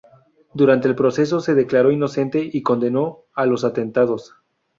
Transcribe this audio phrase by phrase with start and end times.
[0.55, 4.33] Durante el proceso se declaró inocente y condenó los atentados.